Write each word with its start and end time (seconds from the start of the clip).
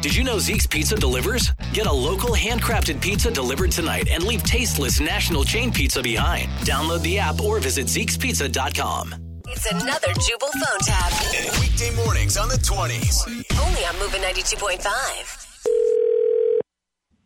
Did 0.00 0.16
you 0.16 0.24
know 0.24 0.38
Zeke's 0.38 0.66
Pizza 0.66 0.96
delivers? 0.96 1.52
Get 1.74 1.86
a 1.86 1.92
local 1.92 2.30
handcrafted 2.30 3.02
pizza 3.02 3.30
delivered 3.30 3.70
tonight 3.70 4.08
and 4.08 4.24
leave 4.24 4.42
tasteless 4.44 4.98
national 4.98 5.44
chain 5.44 5.70
pizza 5.70 6.02
behind. 6.02 6.48
Download 6.60 7.02
the 7.02 7.18
app 7.18 7.38
or 7.38 7.60
visit 7.60 7.84
Zeke'sPizza.com. 7.84 9.14
It's 9.48 9.70
another 9.70 10.08
Jubal 10.14 10.48
phone 10.52 10.78
tap. 10.80 11.12
Weekday 11.60 11.94
mornings 11.96 12.38
on 12.38 12.48
the 12.48 12.54
20s. 12.54 13.28
Only 13.60 13.84
on 13.84 13.92
MOViN 13.96 14.22
92.5. 14.22 15.36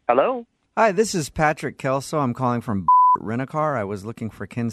Hello? 0.08 0.44
Hi, 0.76 0.90
this 0.90 1.14
is 1.14 1.30
Patrick 1.30 1.78
Kelso. 1.78 2.18
I'm 2.18 2.34
calling 2.34 2.60
from 2.60 2.88
Rent-A-Car. 3.20 3.76
I 3.76 3.84
was 3.84 4.04
looking 4.04 4.30
for 4.30 4.48
Ken. 4.48 4.72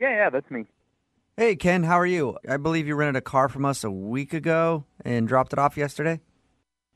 Yeah, 0.00 0.08
yeah, 0.08 0.30
that's 0.30 0.50
me. 0.50 0.64
Hey, 1.36 1.56
Ken, 1.56 1.82
how 1.82 2.00
are 2.00 2.06
you? 2.06 2.38
I 2.48 2.56
believe 2.56 2.86
you 2.86 2.94
rented 2.94 3.16
a 3.16 3.20
car 3.20 3.50
from 3.50 3.66
us 3.66 3.84
a 3.84 3.90
week 3.90 4.32
ago 4.32 4.86
and 5.04 5.28
dropped 5.28 5.52
it 5.52 5.58
off 5.58 5.76
yesterday. 5.76 6.20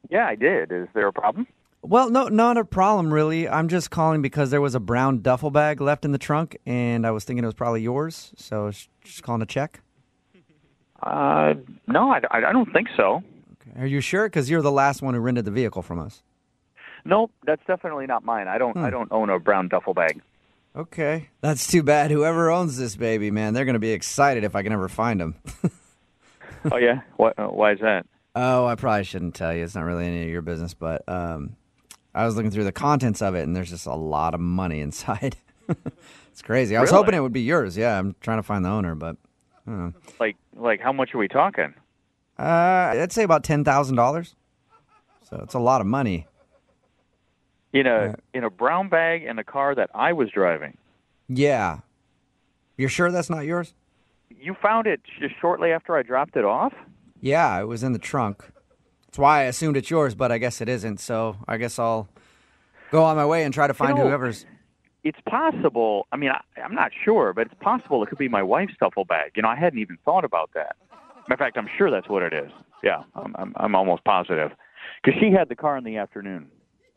Yeah, 0.09 0.27
I 0.27 0.35
did. 0.35 0.73
Is 0.73 0.89
there 0.95 1.07
a 1.07 1.13
problem? 1.13 1.47
Well, 1.83 2.11
no, 2.11 2.29
not 2.29 2.57
a 2.57 2.65
problem 2.65 3.13
really. 3.13 3.49
I'm 3.49 3.69
just 3.69 3.91
calling 3.91 4.21
because 4.21 4.51
there 4.51 4.61
was 4.61 4.75
a 4.75 4.81
brown 4.81 5.21
duffel 5.21 5.51
bag 5.51 5.81
left 5.81 6.05
in 6.05 6.13
the 6.13 6.19
trunk, 6.19 6.59
and 6.67 7.07
I 7.07 7.13
was 7.13 7.25
thinking 7.25 7.45
it 7.45 7.47
was 7.47 7.55
probably 7.55 7.83
yours. 7.83 8.33
So 8.37 8.63
I 8.63 8.67
was 8.67 8.89
just 9.05 9.23
calling 9.23 9.41
to 9.41 9.47
check. 9.47 9.81
Uh, 11.03 11.55
no, 11.87 12.11
I, 12.11 12.21
I 12.31 12.53
don't 12.53 12.73
think 12.73 12.89
so. 12.97 13.23
Are 13.79 13.87
you 13.87 14.01
sure? 14.01 14.27
Because 14.27 14.51
you're 14.51 14.63
the 14.63 14.73
last 14.73 15.03
one 15.03 15.15
who 15.15 15.21
rented 15.21 15.45
the 15.45 15.51
vehicle 15.53 15.83
from 15.83 16.01
us. 16.01 16.23
Nope, 17.05 17.31
that's 17.47 17.63
definitely 17.67 18.07
not 18.07 18.25
mine. 18.25 18.49
I 18.49 18.59
don't. 18.59 18.77
I 18.77 18.91
don't 18.91 19.11
own 19.13 19.31
a 19.31 19.39
brown 19.39 19.69
duffel 19.69 19.95
bag. 19.95 20.21
Okay, 20.75 21.29
that's 21.41 21.67
too 21.67 21.83
bad. 21.83 22.11
Whoever 22.11 22.51
owns 22.51 22.77
this 22.77 22.97
baby, 22.97 23.31
man, 23.31 23.55
they're 23.55 23.65
going 23.65 23.75
to 23.75 23.81
be 23.81 23.91
excited 23.91 24.45
if 24.45 24.57
I 24.57 24.63
can 24.63 24.73
ever 24.73 24.89
find 24.89 25.21
them. 25.21 25.35
oh 26.73 26.77
yeah. 26.77 27.03
What? 27.17 27.39
Uh, 27.39 27.47
why 27.47 27.73
is 27.73 27.81
that? 27.81 28.05
Oh, 28.41 28.67
I 28.67 28.77
probably 28.77 29.03
shouldn't 29.03 29.35
tell 29.35 29.53
you. 29.53 29.65
It's 29.65 29.75
not 29.75 29.83
really 29.83 30.07
any 30.07 30.23
of 30.23 30.29
your 30.29 30.43
business, 30.43 30.73
but 30.73 31.03
um, 31.09 31.57
I 32.15 32.25
was 32.25 32.37
looking 32.37 32.53
through 32.53 32.65
the 32.65 32.73
contents 32.73 33.21
of 33.21 33.35
it, 33.35 33.43
and 33.43 33.57
there's 33.57 33.71
just 33.71 33.87
a 33.87 33.95
lot 33.97 34.33
of 34.33 34.39
money 34.41 34.81
inside. 34.89 35.37
it's 36.31 36.43
crazy. 36.43 36.77
I 36.77 36.81
was 36.81 36.91
Really? 36.93 37.03
hoping 37.03 37.15
it 37.17 37.21
would 37.21 37.33
be 37.33 37.41
yours. 37.43 37.77
Yeah, 37.77 37.99
I'm 37.99 38.15
trying 38.21 38.39
to 38.39 38.45
find 38.45 38.65
the 38.65 38.69
owner, 38.69 38.95
but 38.95 39.17
I 39.67 39.71
don't 39.71 39.79
know. 39.87 39.93
Like, 40.21 40.37
like 40.55 40.81
how 40.81 40.93
much 40.93 41.15
are 41.15 41.19
we 41.19 41.27
talking? 41.27 41.75
Uh, 42.39 42.43
I'd 42.95 43.11
say 43.13 43.25
about 43.25 43.43
ten 43.43 43.65
thousand 43.65 43.97
dollars. 43.97 44.37
So 45.29 45.41
it's 45.43 45.55
a 45.55 45.59
lot 45.59 45.81
of 45.81 45.87
money. 45.89 46.27
In 47.73 47.87
a 47.89 48.15
in 48.33 48.45
a 48.45 48.51
brown 48.51 48.89
bag 48.89 49.25
in 49.25 49.39
a 49.41 49.45
car 49.45 49.75
that 49.75 49.91
I 49.95 50.13
was 50.13 50.31
driving. 50.31 50.79
Yeah, 51.29 51.81
you're 52.77 52.89
sure 52.89 53.11
that's 53.11 53.29
not 53.29 53.45
yours? 53.45 53.75
You 54.31 54.55
found 54.63 54.87
it 54.87 55.01
just 55.21 55.35
shortly 55.41 55.73
after 55.73 55.97
I 55.97 56.03
dropped 56.03 56.37
it 56.37 56.45
off. 56.45 56.73
Yeah, 57.21 57.61
it 57.61 57.65
was 57.65 57.83
in 57.83 57.93
the 57.93 57.99
trunk. 57.99 58.45
That's 59.07 59.19
why 59.19 59.41
I 59.41 59.43
assumed 59.45 59.77
it's 59.77 59.91
yours, 59.91 60.15
but 60.15 60.31
I 60.31 60.39
guess 60.39 60.61
it 60.61 60.69
isn't. 60.69 61.01
So 61.01 61.37
I 61.47 61.57
guess 61.57 61.79
I'll 61.79 62.09
go 62.91 63.05
on 63.05 63.17
my 63.17 63.27
way 63.27 63.45
and 63.45 63.53
try 63.53 63.67
to 63.67 63.75
find 63.75 63.97
know- 63.97 64.05
whoever's. 64.05 64.47
It's 65.05 65.19
possible. 65.29 66.07
I 66.13 66.17
mean, 66.17 66.31
I, 66.31 66.41
I'm 66.61 66.75
not 66.75 66.91
sure, 67.05 67.33
but 67.33 67.47
it's 67.47 67.55
possible 67.61 68.03
it 68.03 68.09
could 68.09 68.19
be 68.19 68.29
my 68.29 68.43
wife's 68.43 68.75
duffel 68.81 69.05
bag. 69.05 69.31
You 69.37 69.43
know, 69.43 69.49
I 69.49 69.55
hadn't 69.57 69.79
even 69.79 69.97
thought 70.05 70.25
about 70.25 70.51
that. 70.55 70.77
Matter 71.29 71.35
of 71.35 71.39
fact, 71.39 71.57
I'm 71.57 71.69
sure 71.79 71.91
that's 71.91 72.09
what 72.09 72.23
it 72.23 72.33
is. 72.33 72.51
Yeah, 72.83 73.05
I'm 73.15 73.35
I'm, 73.39 73.53
I'm 73.57 73.75
almost 73.75 74.05
positive 74.05 74.51
because 75.03 75.19
she 75.21 75.31
had 75.31 75.49
the 75.49 75.55
car 75.57 75.77
in 75.79 75.85
the 75.85 75.97
afternoon. 75.97 76.49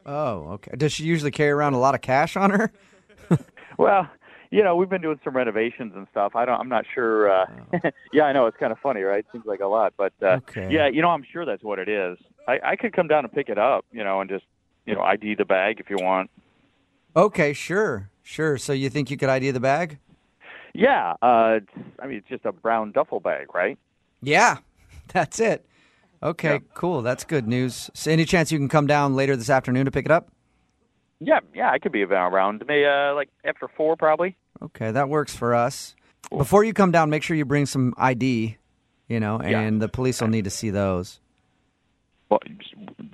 Oh, 0.05 0.49
okay. 0.53 0.71
Does 0.75 0.91
she 0.93 1.03
usually 1.03 1.31
carry 1.31 1.51
around 1.51 1.73
a 1.73 1.79
lot 1.79 1.93
of 1.95 2.01
cash 2.01 2.35
on 2.35 2.49
her? 2.49 2.71
Well, 3.77 4.07
you 4.51 4.63
know, 4.63 4.75
we've 4.75 4.89
been 4.89 5.01
doing 5.01 5.19
some 5.23 5.35
renovations 5.35 5.93
and 5.95 6.05
stuff. 6.11 6.35
I 6.35 6.45
don't. 6.45 6.59
I'm 6.59 6.69
not 6.69 6.85
sure. 6.93 7.31
Uh, 7.31 7.45
yeah, 8.13 8.23
I 8.23 8.33
know 8.33 8.45
it's 8.47 8.57
kind 8.57 8.71
of 8.71 8.79
funny, 8.79 9.01
right? 9.01 9.25
Seems 9.31 9.45
like 9.45 9.61
a 9.61 9.65
lot, 9.67 9.93
but 9.97 10.13
uh, 10.21 10.39
Okay. 10.47 10.67
yeah, 10.69 10.87
you 10.87 11.01
know, 11.01 11.09
I'm 11.09 11.23
sure 11.31 11.45
that's 11.45 11.63
what 11.63 11.79
it 11.79 11.87
is. 11.89 12.17
I, 12.47 12.59
I 12.63 12.75
could 12.75 12.93
come 12.93 13.07
down 13.07 13.23
and 13.23 13.33
pick 13.33 13.49
it 13.49 13.57
up, 13.57 13.85
you 13.91 14.03
know, 14.03 14.19
and 14.21 14.29
just 14.29 14.45
you 14.85 14.93
know 14.93 15.01
ID 15.01 15.35
the 15.35 15.45
bag 15.45 15.79
if 15.79 15.89
you 15.89 15.97
want. 15.99 16.29
Okay, 17.15 17.53
sure, 17.53 18.09
sure. 18.23 18.57
So 18.57 18.73
you 18.73 18.89
think 18.89 19.09
you 19.09 19.17
could 19.17 19.29
ID 19.29 19.51
the 19.51 19.59
bag? 19.59 19.97
Yeah, 20.73 21.15
uh, 21.21 21.59
it's, 21.61 21.87
I 21.99 22.07
mean, 22.07 22.17
it's 22.17 22.27
just 22.29 22.45
a 22.45 22.51
brown 22.53 22.91
duffel 22.93 23.19
bag, 23.19 23.53
right? 23.53 23.77
Yeah, 24.21 24.57
that's 25.13 25.39
it. 25.39 25.65
Okay, 26.23 26.53
Yeah. 26.53 26.59
cool. 26.73 27.01
That's 27.01 27.23
good 27.23 27.47
news. 27.47 27.89
So 27.93 28.11
any 28.11 28.25
chance 28.25 28.51
you 28.51 28.57
can 28.59 28.69
come 28.69 28.85
down 28.87 29.15
later 29.15 29.35
this 29.35 29.49
afternoon 29.49 29.85
to 29.85 29.91
pick 29.91 30.05
it 30.05 30.11
up? 30.11 30.29
Yeah, 31.19 31.39
yeah, 31.53 31.69
I 31.71 31.77
could 31.79 31.91
be 31.91 32.03
around 32.03 32.63
maybe 32.67 32.85
uh, 32.85 33.13
like 33.13 33.29
after 33.43 33.67
four, 33.67 33.95
probably. 33.97 34.35
Okay, 34.61 34.91
that 34.91 35.09
works 35.09 35.35
for 35.35 35.55
us. 35.55 35.95
Before 36.29 36.63
you 36.63 36.73
come 36.73 36.91
down, 36.91 37.09
make 37.09 37.23
sure 37.23 37.35
you 37.35 37.45
bring 37.45 37.65
some 37.65 37.93
ID, 37.97 38.57
you 39.07 39.19
know, 39.19 39.41
Yeah. 39.41 39.59
and 39.61 39.81
the 39.81 39.89
police 39.89 40.21
will 40.21 40.27
need 40.29 40.43
to 40.45 40.49
see 40.49 40.69
those. 40.69 41.19
Well, 42.29 42.39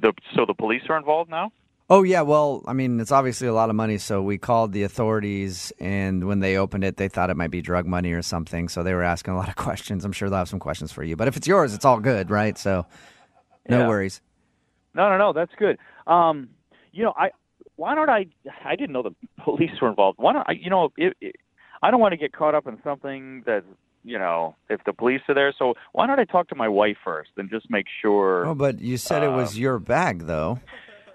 the, 0.02 0.14
so 0.36 0.46
the 0.46 0.54
police 0.54 0.84
are 0.90 0.98
involved 0.98 1.30
now. 1.32 1.52
Oh 1.90 2.04
yeah, 2.04 2.22
well, 2.22 2.64
I 2.68 2.74
mean, 2.74 3.00
it's 3.00 3.14
obviously 3.14 3.48
a 3.48 3.54
lot 3.54 3.70
of 3.70 3.76
money, 3.78 3.98
so 3.98 4.22
we 4.22 4.38
called 4.38 4.74
the 4.74 4.84
authorities, 4.84 5.72
and 5.80 6.26
when 6.28 6.42
they 6.42 6.58
opened 6.58 6.84
it, 6.84 6.98
they 6.98 7.08
thought 7.08 7.30
it 7.30 7.38
might 7.38 7.50
be 7.50 7.62
drug 7.62 7.86
money 7.86 8.12
or 8.12 8.22
something, 8.22 8.68
so 8.68 8.84
they 8.84 8.94
were 8.94 9.04
asking 9.04 9.34
a 9.34 9.38
lot 9.38 9.48
of 9.48 9.56
questions. 9.68 10.04
I'm 10.04 10.12
sure 10.12 10.30
they'll 10.30 10.40
have 10.40 10.50
some 10.50 10.60
questions 10.60 10.92
for 10.92 11.02
you, 11.04 11.16
but 11.16 11.30
if 11.30 11.38
it's 11.38 11.48
yours, 11.48 11.74
it's 11.74 11.86
all 11.86 12.00
good, 12.02 12.30
right? 12.30 12.58
So, 12.58 12.86
no 13.70 13.80
Yeah. 13.80 13.88
worries. 13.88 14.20
No, 14.94 15.10
no, 15.10 15.18
no, 15.18 15.32
that's 15.32 15.54
good. 15.58 15.78
Um, 16.08 16.50
you 16.92 17.04
know, 17.06 17.14
I 17.16 17.30
why 17.78 17.96
don't 17.96 18.10
I? 18.10 18.26
I 18.66 18.76
didn't 18.76 18.92
know 18.92 19.04
the 19.04 19.16
police 19.44 19.72
were 19.82 19.90
involved. 19.90 20.18
Why 20.20 20.34
don't 20.34 20.46
I? 20.48 20.54
You 20.54 20.70
know, 20.70 20.90
it, 20.98 21.16
it, 21.22 21.36
I 21.82 21.90
don't 21.92 22.00
want 22.02 22.12
to 22.12 22.18
get 22.18 22.34
caught 22.34 22.54
up 22.54 22.68
in 22.68 22.78
something 22.84 23.44
that 23.46 23.64
you 24.04 24.20
know 24.20 24.56
if 24.70 24.84
the 24.86 24.94
police 24.94 25.22
are 25.30 25.36
there. 25.36 25.54
So 25.58 25.76
why 25.94 26.06
don't 26.08 26.20
I 26.20 26.26
talk 26.26 26.50
to 26.50 26.56
my 26.56 26.68
wife 26.68 26.98
first 27.04 27.30
and 27.38 27.50
just 27.50 27.70
make 27.70 27.86
sure? 28.02 28.46
Oh, 28.46 28.56
but 28.56 28.80
you 28.82 28.98
said 28.98 29.24
it 29.24 29.30
was 29.32 29.58
your 29.58 29.80
bag, 29.80 30.26
though. 30.28 30.60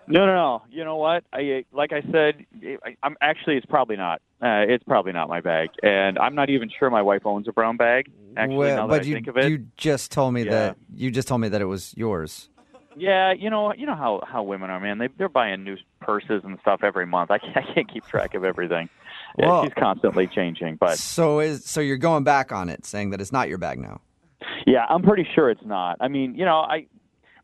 No, 0.09 0.27
no, 0.27 0.35
no. 0.35 0.63
You 0.71 0.85
know 0.85 0.97
what? 0.97 1.23
I 1.33 1.65
like 1.73 1.93
I 1.93 2.03
said, 2.11 2.45
I, 2.85 2.97
I'm 3.05 3.17
actually 3.21 3.57
it's 3.57 3.67
probably 3.67 3.97
not. 3.97 4.21
Uh, 4.43 4.67
it's 4.67 4.83
probably 4.83 5.13
not 5.13 5.29
my 5.29 5.41
bag, 5.41 5.69
and 5.85 6.19
I'm 6.19 6.35
not 6.35 6.51
even 6.51 6.69
sure 6.77 6.91
my 6.91 7.03
wife 7.03 7.23
owns 7.25 7.47
a 7.47 7.53
brown 7.53 7.77
bag. 7.77 8.11
Actually, 8.37 8.57
Well, 8.57 8.77
now 8.77 8.87
that 8.89 8.91
but 8.91 9.03
I 9.03 9.05
you 9.05 9.15
think 9.15 9.29
of 9.29 9.37
it, 9.37 9.49
you 9.49 9.67
just 9.77 10.11
told 10.11 10.35
me 10.35 10.43
Yeah. 10.43 10.51
that 10.51 10.77
you 10.97 11.13
just 11.13 11.29
told 11.29 11.41
me 11.41 11.49
that 11.51 11.61
it 11.61 11.67
was 11.67 11.95
yours. 11.97 12.49
Yeah, 12.97 13.33
you 13.33 13.51
know, 13.51 13.73
you 13.75 13.87
know 13.87 13.95
how 13.95 14.21
how 14.27 14.43
women 14.43 14.71
are, 14.71 14.81
man. 14.81 14.99
They 14.99 15.09
they're 15.19 15.29
buying 15.29 15.65
new 15.65 15.77
purses 16.01 16.43
and 16.45 16.59
stuff 16.61 16.81
every 16.83 17.07
month. 17.07 17.31
I 17.31 17.39
can't, 17.39 17.57
I 17.57 17.63
can't 17.75 17.91
keep 17.93 18.07
track 18.07 18.35
of 18.35 18.45
everything. 18.45 18.89
Yeah, 19.39 19.47
Well- 19.49 19.65
she's 19.65 19.73
constantly 19.75 20.27
changing, 20.27 20.77
but 20.77 20.99
So 20.99 21.41
is 21.41 21.65
so 21.65 21.81
you're 21.81 21.97
going 21.99 22.25
back 22.25 22.53
on 22.53 22.69
it, 22.69 22.85
saying 22.85 23.11
that 23.11 23.21
it's 23.21 23.33
not 23.33 23.49
your 23.49 23.59
bag 23.59 23.79
now. 23.79 24.01
yeah, 24.67 24.85
I'm 24.89 25.03
pretty 25.03 25.27
sure 25.35 25.51
it's 25.51 25.65
not. 25.65 25.97
I 26.01 26.09
mean, 26.09 26.35
you 26.35 26.45
know, 26.45 26.59
I. 26.59 26.87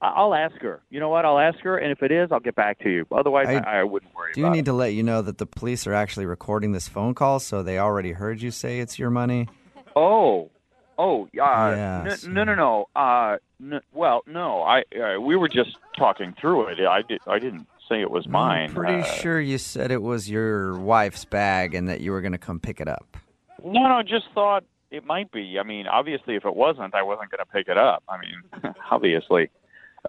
I'll 0.00 0.32
ask 0.32 0.54
her. 0.60 0.80
You 0.90 1.00
know 1.00 1.08
what? 1.08 1.24
I'll 1.24 1.40
ask 1.40 1.58
her, 1.64 1.76
and 1.76 1.90
if 1.90 2.04
it 2.04 2.12
is, 2.12 2.30
I'll 2.30 2.38
get 2.38 2.54
back 2.54 2.78
to 2.84 2.88
you. 2.88 3.04
Otherwise, 3.10 3.48
I, 3.48 3.54
I 3.54 3.80
I, 3.80 3.82
wouldn't 3.82 4.14
worry 4.14 4.32
Do 4.32 4.40
you 4.42 4.48
need 4.48 4.60
it. 4.60 4.64
to 4.66 4.72
let 4.72 4.92
you 4.92 5.02
know 5.02 5.22
that 5.22 5.38
the 5.38 5.46
police 5.46 5.88
are 5.88 5.92
actually 5.92 6.24
recording 6.26 6.70
this 6.70 6.86
phone 6.86 7.14
call, 7.14 7.40
so 7.40 7.64
they 7.64 7.80
already 7.80 8.12
heard 8.12 8.40
you 8.40 8.52
say 8.52 8.78
it's 8.78 8.96
your 8.96 9.10
money? 9.10 9.48
Oh, 9.96 10.52
oh, 10.98 11.24
uh, 11.24 11.28
Yeah, 11.34 12.16
n- 12.24 12.34
no, 12.34 12.44
no, 12.44 12.54
no. 12.54 12.88
Uh, 12.94 13.36
n- 13.62 13.80
well, 13.92 14.22
no. 14.26 14.62
I 14.62 14.82
uh, 15.00 15.20
we 15.20 15.36
were 15.36 15.48
just 15.48 15.76
talking 15.96 16.34
through 16.40 16.66
it. 16.68 16.80
I 16.80 17.02
did. 17.02 17.20
I 17.26 17.38
didn't 17.38 17.66
say 17.88 18.00
it 18.02 18.10
was 18.10 18.26
mine. 18.28 18.68
I'm 18.70 18.74
pretty 18.74 19.00
Uh, 19.00 19.04
sure 19.04 19.40
you 19.40 19.56
said 19.58 19.90
it 19.90 20.02
was 20.02 20.28
your 20.28 20.78
wife's 20.78 21.24
bag 21.24 21.74
and 21.74 21.88
that 21.88 22.00
you 22.00 22.10
were 22.12 22.20
going 22.20 22.32
to 22.32 22.38
come 22.38 22.60
pick 22.60 22.80
it 22.80 22.88
up. 22.88 23.16
No, 23.64 23.88
no. 23.88 24.02
Just 24.02 24.26
thought 24.34 24.64
it 24.90 25.04
might 25.06 25.30
be. 25.32 25.58
I 25.58 25.62
mean, 25.62 25.86
obviously, 25.86 26.34
if 26.36 26.44
it 26.44 26.54
wasn't, 26.54 26.94
I 26.94 27.02
wasn't 27.02 27.30
going 27.30 27.38
to 27.38 27.46
pick 27.46 27.68
it 27.68 27.78
up. 27.78 28.02
I 28.08 28.18
mean, 28.18 28.74
obviously. 28.90 29.50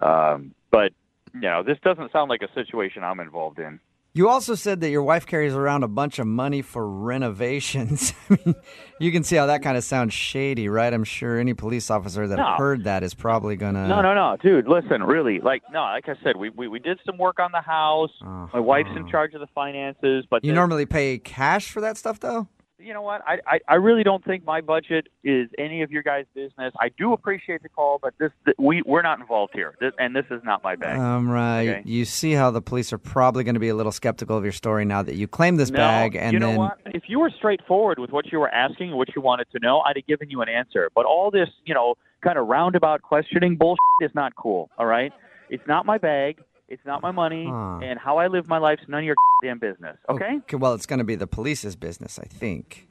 Um, 0.02 0.54
but 0.70 0.92
you 1.34 1.40
know, 1.42 1.62
this 1.62 1.78
doesn't 1.84 2.12
sound 2.12 2.28
like 2.28 2.42
a 2.42 2.52
situation 2.54 3.02
I'm 3.04 3.20
involved 3.20 3.58
in. 3.58 3.80
You 4.12 4.28
also 4.28 4.56
said 4.56 4.80
that 4.80 4.90
your 4.90 5.04
wife 5.04 5.24
carries 5.24 5.54
around 5.54 5.84
a 5.84 5.88
bunch 5.88 6.18
of 6.18 6.26
money 6.26 6.62
for 6.62 6.88
renovations. 6.88 8.12
I 8.30 8.38
mean, 8.44 8.54
you 8.98 9.12
can 9.12 9.22
see 9.22 9.36
how 9.36 9.46
that 9.46 9.62
kind 9.62 9.76
of 9.76 9.84
sounds 9.84 10.12
shady, 10.12 10.68
right? 10.68 10.92
I'm 10.92 11.04
sure 11.04 11.38
any 11.38 11.54
police 11.54 11.90
officer 11.90 12.26
that 12.26 12.36
No. 12.36 12.54
heard 12.56 12.84
that 12.84 13.04
is 13.04 13.14
probably 13.14 13.54
going 13.54 13.74
to. 13.74 13.86
No, 13.86 14.02
no, 14.02 14.12
no, 14.14 14.36
dude. 14.42 14.66
Listen, 14.66 15.04
really, 15.04 15.38
like, 15.38 15.62
no, 15.72 15.82
like 15.82 16.08
I 16.08 16.14
said, 16.24 16.36
we 16.36 16.50
we, 16.50 16.66
we 16.66 16.80
did 16.80 16.98
some 17.06 17.18
work 17.18 17.38
on 17.38 17.52
the 17.52 17.60
house. 17.60 18.10
My 18.52 18.58
wife's 18.58 18.90
in 18.96 19.06
charge 19.08 19.34
of 19.34 19.40
the 19.40 19.46
finances, 19.54 20.24
but 20.28 20.36
Uh-huh. 20.38 20.46
You 20.48 20.52
normally 20.54 20.86
pay 20.86 21.18
cash 21.18 21.70
for 21.70 21.80
that 21.80 21.96
stuff, 21.96 22.18
though? 22.18 22.48
You 22.80 22.92
know 22.92 23.02
what? 23.02 23.22
I, 23.26 23.38
I 23.46 23.60
I 23.68 23.74
really 23.74 24.02
don't 24.02 24.24
think 24.24 24.44
my 24.44 24.60
budget 24.60 25.08
is 25.24 25.48
any 25.58 25.82
of 25.82 25.90
your 25.90 26.02
guys' 26.02 26.26
business. 26.34 26.72
I 26.80 26.90
do 26.96 27.12
appreciate 27.12 27.62
the 27.62 27.68
call, 27.68 27.98
but 28.02 28.14
this 28.18 28.30
th- 28.44 28.56
we 28.58 28.82
we're 28.84 29.02
not 29.02 29.20
involved 29.20 29.52
here, 29.54 29.74
this, 29.80 29.92
and 29.98 30.14
this 30.14 30.24
is 30.30 30.40
not 30.44 30.62
my 30.62 30.76
bag. 30.76 30.98
Um, 30.98 31.28
right. 31.30 31.68
Okay. 31.68 31.82
You 31.84 32.04
see 32.04 32.32
how 32.32 32.50
the 32.50 32.62
police 32.62 32.92
are 32.92 32.98
probably 32.98 33.44
going 33.44 33.54
to 33.54 33.60
be 33.60 33.68
a 33.68 33.74
little 33.74 33.92
skeptical 33.92 34.36
of 34.36 34.44
your 34.44 34.52
story 34.52 34.84
now 34.84 35.02
that 35.02 35.14
you 35.14 35.26
claim 35.28 35.56
this 35.56 35.70
no, 35.70 35.78
bag, 35.78 36.16
and 36.16 36.32
you 36.32 36.38
know 36.38 36.48
then 36.48 36.58
what? 36.58 36.78
If 36.86 37.04
you 37.08 37.20
were 37.20 37.30
straightforward 37.36 37.98
with 37.98 38.10
what 38.10 38.32
you 38.32 38.38
were 38.38 38.52
asking 38.52 38.88
and 38.88 38.96
what 38.96 39.14
you 39.14 39.22
wanted 39.22 39.46
to 39.52 39.58
know, 39.60 39.80
I'd 39.80 39.96
have 39.96 40.06
given 40.06 40.30
you 40.30 40.40
an 40.42 40.48
answer. 40.48 40.90
But 40.94 41.06
all 41.06 41.30
this, 41.30 41.48
you 41.64 41.74
know, 41.74 41.94
kind 42.22 42.38
of 42.38 42.46
roundabout 42.46 43.02
questioning 43.02 43.56
bullshit 43.56 43.78
is 44.00 44.10
not 44.14 44.34
cool. 44.36 44.70
All 44.78 44.86
right, 44.86 45.12
it's 45.48 45.66
not 45.66 45.86
my 45.86 45.98
bag. 45.98 46.38
It's 46.70 46.84
not 46.86 47.02
my 47.02 47.10
money, 47.10 47.46
Huh. 47.48 47.80
and 47.82 47.98
how 47.98 48.18
I 48.18 48.28
live 48.28 48.48
my 48.48 48.58
life's 48.58 48.82
none 48.88 49.00
of 49.00 49.04
your 49.04 49.16
damn 49.42 49.58
business. 49.58 49.96
Okay? 50.08 50.40
Well, 50.56 50.72
it's 50.74 50.86
going 50.86 50.98
to 51.00 51.04
be 51.04 51.16
the 51.16 51.26
police's 51.26 51.76
business, 51.76 52.18
I 52.18 52.24
think. 52.26 52.86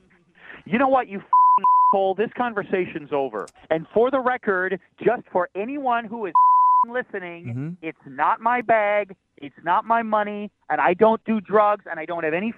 You 0.65 0.77
know 0.77 0.89
what, 0.89 1.07
you 1.07 1.21
Cole? 1.93 2.13
This 2.13 2.29
conversation's 2.37 3.09
over. 3.11 3.47
And 3.71 3.87
for 3.93 4.11
the 4.11 4.19
record, 4.19 4.79
just 5.03 5.23
for 5.31 5.49
anyone 5.55 6.05
who 6.05 6.27
is 6.27 6.33
listening, 6.87 7.45
Mm-hmm. 7.45 7.69
it's 7.81 7.97
not 8.05 8.41
my 8.41 8.61
bag, 8.61 9.15
it's 9.37 9.55
not 9.63 9.85
my 9.85 10.03
money, 10.03 10.51
and 10.69 10.79
I 10.79 10.93
don't 10.93 11.23
do 11.25 11.41
drugs, 11.41 11.85
and 11.89 11.99
I 11.99 12.05
don't 12.05 12.23
have 12.23 12.33
any 12.33 12.53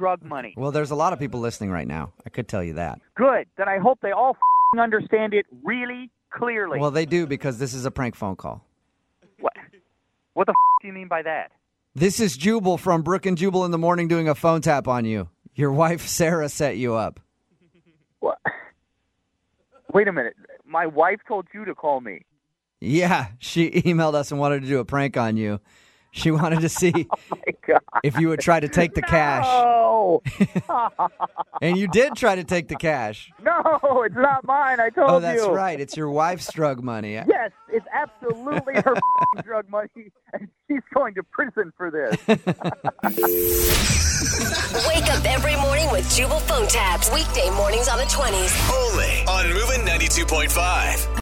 drug 0.00 0.22
money. 0.22 0.54
Well, 0.56 0.72
there's 0.72 0.90
a 0.90 0.94
lot 0.96 1.12
of 1.12 1.18
people 1.18 1.38
listening 1.40 1.70
right 1.70 1.86
now. 1.86 2.12
I 2.26 2.30
could 2.30 2.48
tell 2.48 2.62
you 2.64 2.74
that. 2.74 2.98
Good. 3.16 3.46
Then 3.56 3.68
I 3.68 3.78
hope 3.78 3.98
they 4.02 4.10
all 4.12 4.36
understand 4.78 5.32
it 5.34 5.46
really 5.62 6.10
clearly. 6.32 6.80
Well, 6.80 6.90
they 6.90 7.06
do 7.06 7.26
because 7.26 7.58
this 7.58 7.74
is 7.74 7.84
a 7.86 7.90
prank 7.90 8.14
phone 8.16 8.36
call. 8.36 8.64
What? 10.42 10.46
The 10.48 10.54
do 10.80 10.88
you 10.88 10.92
mean 10.92 11.06
by 11.06 11.22
that? 11.22 11.52
This 11.94 12.18
is 12.18 12.36
Jubal 12.36 12.76
from 12.76 13.02
Brooke 13.02 13.26
and 13.26 13.38
Jubal 13.38 13.64
in 13.64 13.70
the 13.70 13.78
morning 13.78 14.08
doing 14.08 14.28
a 14.28 14.34
phone 14.34 14.60
tap 14.60 14.88
on 14.88 15.04
you. 15.04 15.28
Your 15.54 15.70
wife 15.70 16.08
Sarah 16.08 16.48
set 16.48 16.76
you 16.76 16.96
up. 16.96 17.20
What? 18.18 18.38
Wait 19.92 20.08
a 20.08 20.12
minute. 20.12 20.34
My 20.66 20.86
wife 20.86 21.20
told 21.28 21.46
you 21.54 21.64
to 21.64 21.76
call 21.76 22.00
me. 22.00 22.22
Yeah, 22.80 23.28
she 23.38 23.70
emailed 23.70 24.14
us 24.14 24.32
and 24.32 24.40
wanted 24.40 24.62
to 24.62 24.68
do 24.68 24.80
a 24.80 24.84
prank 24.84 25.16
on 25.16 25.36
you. 25.36 25.60
She 26.10 26.32
wanted 26.32 26.62
to 26.62 26.68
see 26.68 26.92
oh 27.32 27.36
God. 27.64 27.80
if 28.02 28.18
you 28.18 28.28
would 28.28 28.40
try 28.40 28.58
to 28.58 28.68
take 28.68 28.94
the 28.94 29.02
cash. 29.02 29.46
No, 30.02 30.22
And 31.62 31.76
you 31.76 31.86
did 31.88 32.14
try 32.16 32.34
to 32.36 32.44
take 32.44 32.68
the 32.68 32.76
cash. 32.76 33.30
no, 33.42 34.02
it's 34.04 34.14
not 34.16 34.44
mine. 34.44 34.80
I 34.80 34.90
told 34.90 35.10
you. 35.10 35.16
Oh, 35.16 35.20
that's 35.20 35.42
you. 35.42 35.50
right. 35.52 35.78
It's 35.80 35.96
your 35.96 36.10
wife's 36.10 36.52
drug 36.52 36.82
money. 36.82 37.12
Yes, 37.32 37.50
it's 37.68 37.86
absolutely 37.92 38.74
her 38.74 38.94
drug 39.42 39.68
money, 39.70 40.12
and 40.32 40.48
she's 40.68 40.80
going 40.94 41.14
to 41.14 41.22
prison 41.22 41.72
for 41.76 41.90
this. 41.90 42.16
Wake 44.88 45.08
up 45.10 45.24
every 45.24 45.56
morning 45.56 45.90
with 45.90 46.08
Jubal 46.14 46.40
phone 46.40 46.66
taps. 46.68 47.10
Weekday 47.12 47.50
mornings 47.50 47.88
on 47.88 47.98
the 47.98 48.04
20s. 48.04 48.52
Only 48.70 49.24
on 49.26 49.44
MOViN 49.56 49.86
92.5. 49.86 51.08